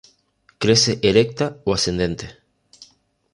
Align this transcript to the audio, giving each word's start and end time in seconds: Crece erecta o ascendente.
Crece 0.57 0.97
erecta 1.03 1.57
o 1.63 1.75
ascendente. 1.75 2.25